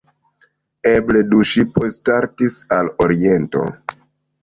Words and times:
Eble 0.91 1.21
du 1.35 1.43
ŝipoj 1.51 1.91
startis 1.99 2.59
al 2.81 2.93
Oriento. 3.07 3.73